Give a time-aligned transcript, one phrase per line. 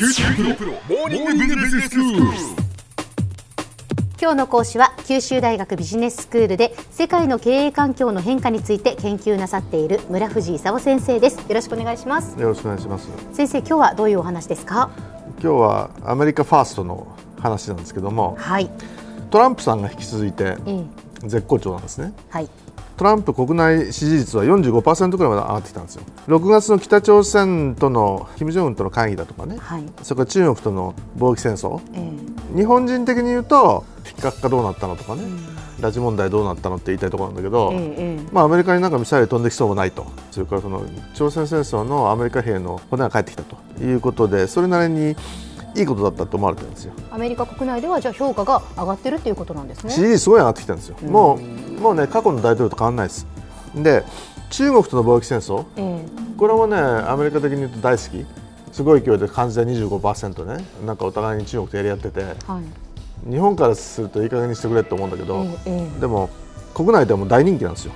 [0.00, 2.22] 九州大学モーニングビジネススクール。
[4.18, 13.10] 今日の講師は九州大学ビジネススクールで世界の経営環境の変化について研究なさっている村藤勲先生ですよろしくお願いしますよろしくお願いします。
[13.34, 14.88] 先生今日はどういうお話ですか？
[15.32, 17.06] 今日はアメリカファーストの
[17.38, 18.70] 話なんですけども、はい、
[19.28, 20.84] トランプさんが引き続いてええ
[21.28, 22.14] 絶好調なんですね。
[22.30, 22.48] はい
[23.00, 26.02] トランプ国内支持率は45%くらいまで上がってきたんですよ。
[26.28, 29.84] 6月の北朝鮮との金正恩との会議だとかね、はい。
[30.02, 32.12] それから中国との貿易戦争、え
[32.54, 35.22] 日本人的に言うと非核化どうなったのとかね、
[35.80, 45.16] 拉致問題どうなったのって言いたいところなんだけど、えええまあ、アメリカになんかミサイル飛んできそうもないと、それからその朝鮮戦争のアメリカ兵の骨が帰ってきたということで、それなりに
[45.74, 46.92] いいことだったと思われてるんですよ。
[47.10, 49.92] アメリカ国内ではじゃあ評価が上がってるっていうことなんですね。
[49.92, 53.26] 支持率すごい上がってきたんですよ、もうもうね過去の大統領と変わらないです。
[53.74, 54.04] で
[54.50, 56.04] 中国との貿易戦争、え
[56.36, 58.26] これもねアメリカ的に言うと大好き、
[58.72, 63.30] すごい勢いで関税25%ね、なんかお互いに中国とやり合ってて、えはい。
[63.30, 66.00] 日本からするといい加減にしてくれって思うんだけど、ええええ。
[66.00, 66.30] でも
[66.74, 67.92] 国内ではもう大人気なんですよ。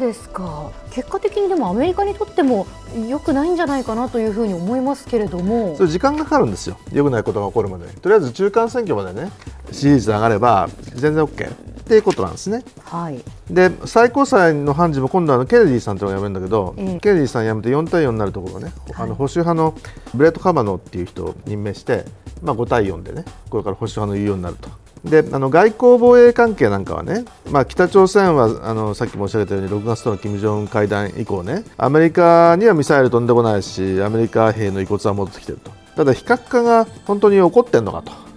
[0.00, 0.72] ですか。
[0.90, 2.66] 結果的にでもアメリカにとっても
[3.08, 5.76] 良くないんじゃないかなというふうに思いますけれども。
[5.76, 9.30] それ時間がかかるんですよ、良くないことが起こるまで、とりあえず中間選挙までね、
[9.70, 12.64] 支持率上がれば全然 OK っていうことなんですね。
[12.84, 13.20] はい。
[13.50, 17.00] で最高裁の判事も今度はあのケネディさんというのが辞めるんだけど、ええ。
[17.00, 19.74] ケネディさん辞めて4対4になるところをね、あの保守派の
[20.14, 22.04] ブレット・カバノっていう人を任命して、
[22.42, 24.68] まあ、5対4でねこれから保守派の言うようになると。
[25.04, 38.29] であの外交防衛関係なんかはね、まあ、北朝鮮はあのさっき申し上げたように6月との金正恩会談以降ねアメリカにはミサイル飛んでこないしアメリカ兵の遺骨は戻ってきてるとただ非核化が本当に起こってるのかと。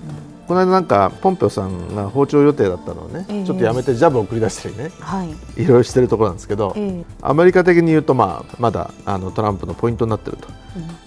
[0.47, 3.45] この間なんかポンペオさんが訪朝予定だったのをね、ええ。
[3.45, 5.29] ちょっとやめてジャブを繰り出したりねはい。
[5.61, 7.05] いろいろしてるところなんですけど、ええ。
[7.21, 10.49] アメリカ的に言うと、まあ、まだあのトランプのポイントになってると、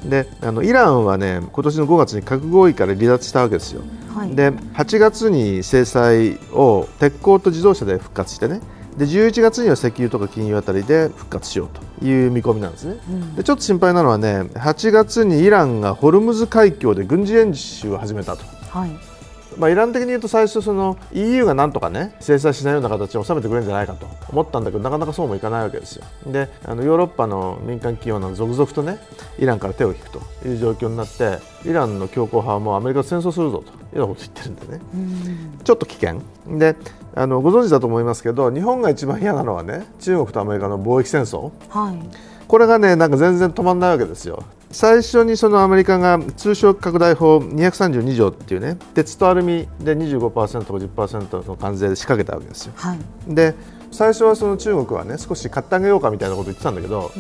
[0.09, 3.83] であのイランはね今年の5月に核合意から離脱したわけですよ、
[4.15, 4.35] はい。
[4.35, 8.61] で8月に制裁を鉄鋼と自動車で復活してね。
[8.97, 11.69] で11月には石油とか金融あたりで復活しよう
[12.01, 12.97] という見込みなんですね、
[13.37, 18.45] でちょっと心配なのはね8月にイランがホルムズ海峡で軍事演習を始めたと。
[18.71, 19.16] はい
[19.59, 26.05] まあ、イラン的に言うと最初その EU がなんとかね制裁しないような形に収めてくれるんじゃないかと思ったんだけどなかなかそうもいかないわけですよ。
[26.27, 28.99] であのヨーロッパの民間企業など続々とね
[29.39, 34.81] イランから手を引くという状況になってイランの強硬派はもうアメリカと戦争するぞというようなことを言ってるんでね。
[35.65, 36.21] ちょっと危険。
[36.47, 36.77] で
[37.15, 41.51] あのご存知だと思いますけど日本が一番嫌なのはね中国とアメリカの貿易戦争。
[41.71, 41.99] はい。
[42.47, 44.45] ここれがねなんか全然止まらないわけですよ。
[44.77, 52.75] 最初にそのアメリカが通商拡大法232条っていうね鉄とアルミで 25%50% の関税で仕掛けたわけですよ。
[52.77, 52.99] はい。
[53.27, 53.55] で
[53.91, 57.11] 最初はその中国はね少し買ってあげようかみたいなこと言ってたんだけど、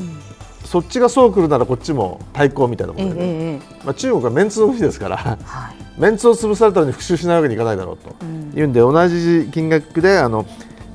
[0.66, 3.84] そっちがそう来るならこっちも対抗みたいなこええとで、ねええ。
[3.86, 5.38] まあ、中国はメンツの国ですからはい。
[5.98, 8.10] メンツを潰されたのに復讐しないわけにいかないだろうと。
[8.54, 10.44] いうんで、同じ金額であの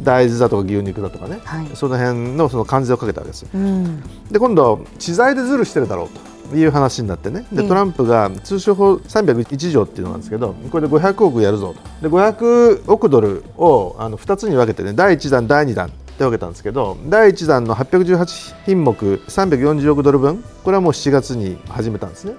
[0.03, 1.67] 大豆だとか牛肉だとかね、はい。
[1.73, 3.49] その辺のその関税をかけたわけですよ。
[3.55, 4.03] うん。
[4.29, 18.93] で今度、知財でズルしてるだろうという話になってね、でええトランプが通商法301条っていうのなんですけど、これで500億やるぞと、で500億ドルをあの2つに分けてね、第1弾、第2弾って分けたんですけど、第1弾の818品目、
[19.27, 22.33] 340億ドル分、これはもう7月に始めたんですね。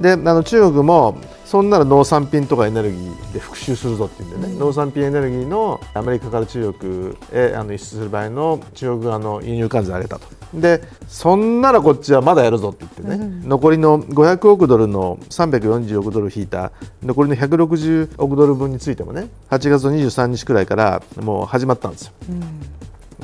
[0.00, 10.26] であの中国もそんなら農産品とかエネルギーで復習するぞっていうんでね、農産品エネルギーのアメリカから中国へあの輸出する場合の中国側の輸入関税を上げたと。
[10.52, 16.72] でそんならこっちはまだやるぞって言ってね、残りの500億ドルの340億ドル引いた
[17.02, 22.12] 残りの160億ドル分についてもね8月の23日くらいからもう始まったんですよ。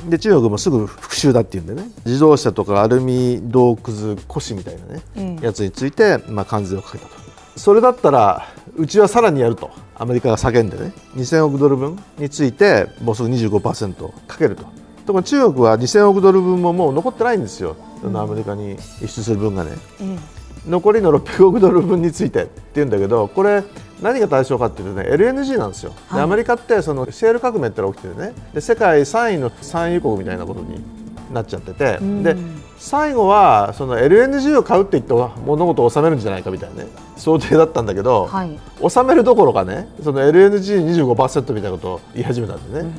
[0.09, 1.89] で中国もすぐ復習だっていうんでね。
[2.05, 5.45] 自動車とかアルミ銅くず古紙みたいなね、うん。
[5.45, 7.15] やつについて、まあ、関税をかけたと。
[7.57, 9.71] それだったらうちはさらにやると。
[9.97, 10.93] アメリカが叫んでね。
[11.15, 14.65] 2000億ドル分についてもうすぐ25%かけると。
[15.07, 19.73] とこ中国は2000億ドル分ももう残ってないんですよ、そのアメリカに輸出する分がね。
[20.01, 20.19] え
[20.67, 23.63] 残りの600億ドル分についてって言うんだけどこれ
[24.05, 30.85] 何が対象かっていうとね LNG なんですよ、でアメリカってそのシェール革命ってのが起きててねで世界3位の産油国みたいなことに
[31.33, 32.37] なっちゃってて、で
[32.79, 38.59] 最後はその LNG を買うって言って物事を収めるんじゃないかみたいなね想定だったんだけど、はい。
[38.89, 42.91] 収めるどころかねその LNG25% みたいなことを言い始めたんでね。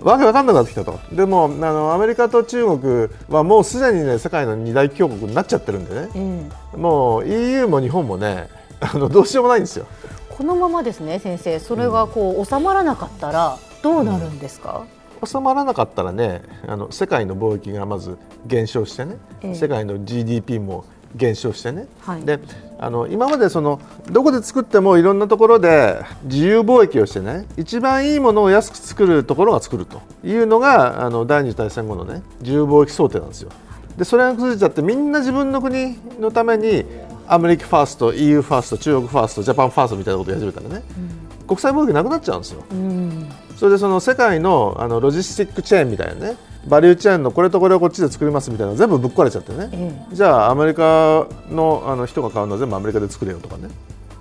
[0.00, 6.76] わけわかんなくなってきたと、でもあのアメリカと中国はもうすでに、ね、世界の二大強国になっちゃってるんでね、ええ。
[6.76, 8.48] もう EU も日本もね
[8.80, 9.86] あのどうしようもないんですよ。
[10.30, 11.58] このままですね先生。
[11.58, 14.84] それがこう収まらなかったらどうなるんですか、
[15.24, 18.16] 収まらなかったらねあの世界の貿易がまず
[18.46, 19.54] 減少してね、ええ。
[19.54, 20.84] 世界の GDP も
[21.16, 22.22] 減少してね、はい。
[22.24, 22.38] で
[22.78, 23.80] あの今までその
[24.10, 33.50] どこで作ってもいろんなところで自由貿易をしてね一番いいものを安く作るところが作るというのがあの第二次大戦後のね自由貿易想定なんですよ。
[33.96, 36.84] でそれが崩れちゃってみんな自分の国のために
[37.30, 40.82] アメリカファースト EU ファースト中国ファーストジャパンファーストみたいなことをやり始めたらね、
[41.46, 42.64] 国際貿易なくなっちゃうんですよ。
[42.70, 43.28] うん。
[43.56, 46.36] それでその世界のあのロジスティックチェーンみたいなね。
[46.66, 53.68] バリューチェーンのこれとこれをこっちで作りますみたいなの全部ぶっ壊れちゃってね、えじゃあアメリカのあの人が買うのは全部アメリカで作れよとかね。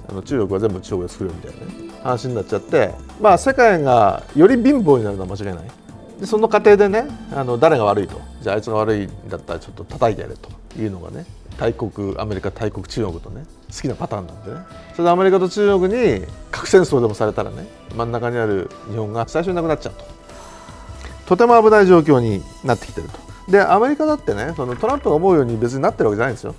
[0.09, 1.91] あの中国は全部中国で作れよみたいなね。
[2.03, 2.93] 話になっちゃって。
[3.21, 5.71] まあ世界がより貧乏になるのは間違いない。
[6.19, 8.19] でその過程でねあの誰が悪いと。
[8.41, 10.49] じゃああいつが悪いんだったらちょっと叩いてやれと
[10.79, 11.25] いうのがね
[11.57, 14.59] 大国アメリカ大国中国とね好きなパターンなんでね。
[14.93, 20.05] それでアメリカと中国に核戦争でもされたらね真ん中にある日本が最初になくなっちゃうと。
[21.27, 23.51] とても危ない状況になってきてると。
[23.51, 26.55] でアメリカだってねそのトランプが思うように別になってるわけじゃないんですよ。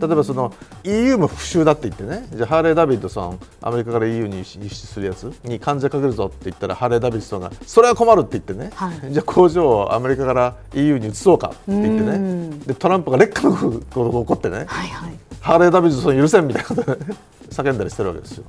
[0.00, 0.52] 例えばその
[0.84, 2.26] EU も復讐だって言ってね。
[2.34, 9.12] じゃあハーレー・ダビッドソンアメリカから EU に輸出するやつに関税かけるぞって言ったらハーレー・ダビッドソンがそれは困るって言ってね、はい。
[9.12, 12.60] じゃあ工場をアメリカから EU に移そうかって言ってうねん。
[12.60, 14.56] でトランプが劣化のことが起こってね。
[14.56, 15.14] はいはい。
[15.40, 17.16] ハーレー・ダビッドソン許せんみたいなことでね。
[17.50, 18.44] 叫んだりしてるわけですよ。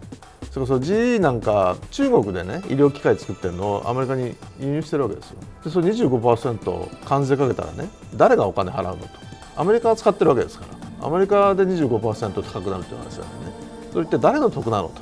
[0.52, 5.38] それこそ GE なんか中国でね医療機械作ってるのをアメリカに輸入してるわけですよ。
[5.64, 9.08] でそれ25%関税かけたらね誰がお金払うのと。
[9.56, 13.52] アメリカが使ってるわけですからアメリカで25%高くなるっていう話なんでね。
[13.92, 15.02] それって誰の得なのと。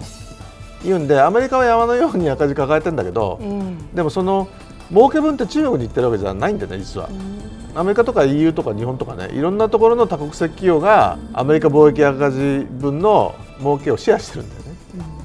[0.83, 4.47] 言うんでアメリカは山のように赤字抱えてんだけど、えでもその
[4.89, 7.09] 儲け分って中国に行ってるわけじゃないんだよね実は。
[7.75, 14.75] アメリカとか EU とか日本とかねいろんなところの多国籍企業がアメリカ貿易赤字分の儲けをシェアしてるんだよね、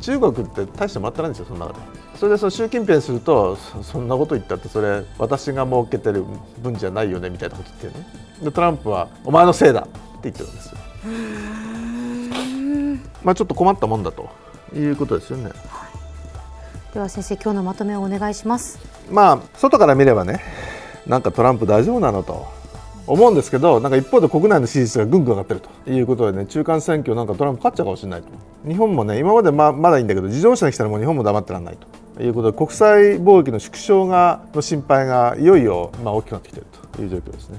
[0.00, 1.79] 中国って大してもらってないんですよその中で。
[2.19, 6.25] それでその習近平にするとそそんなこと言ったってそれ私が儲けてる
[6.62, 8.06] 分じゃないよねみたいなこと言ってね。
[8.43, 9.87] でトランプはお前のせいだ
[10.31, 10.79] 言ってるんですよ。
[13.23, 14.29] まあちょっと困ったもんだと
[14.75, 15.50] いうことですよね。
[16.93, 18.79] では先生今日のまとめをお願いします。
[19.11, 20.41] まあ外から見ればね
[21.06, 22.47] なんかトランプ大丈夫なのと
[23.06, 28.29] 思うんですけどなんか一方で国内の支持率がぐんぐん上がってるということでね中間選挙なんかトランプ勝っちゃうかもしれないと。
[28.67, 31.79] 日本もね今までままだいいんだけど自動車に来たらもう日本も黙ってらんない
[32.17, 37.59] ということで国際貿易の縮小がの心配がいよいよまあ大きくなってきているという状況ですね。